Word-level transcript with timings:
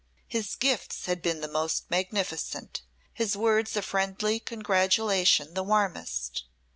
His 0.27 0.55
gifts 0.55 1.05
had 1.05 1.21
been 1.21 1.41
the 1.41 1.47
most 1.47 1.85
magnificent, 1.91 2.81
his 3.13 3.37
words 3.37 3.75
of 3.77 3.85
friendly 3.85 4.39
gratulation 4.39 5.53
the 5.53 5.61
warmest. 5.61 6.45